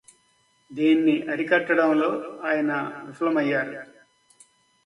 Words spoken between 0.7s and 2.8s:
దీన్ని అరికట్టడంలో ఆయన